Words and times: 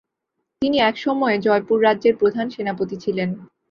তিনি 0.61 0.77
একসময়ে 0.81 1.37
জয়পুর 1.37 1.77
রাজ্যের 1.81 2.15
প্রধান 2.17 2.45
সেনাপতি 2.49 2.95
ছিলেন। 3.03 3.29